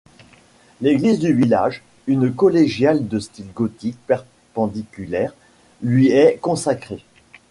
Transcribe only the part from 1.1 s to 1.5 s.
du